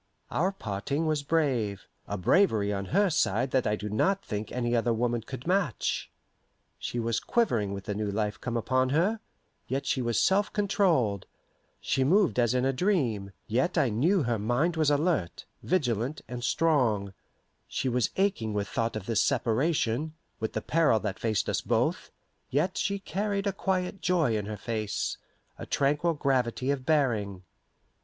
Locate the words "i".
3.67-3.75, 13.77-13.89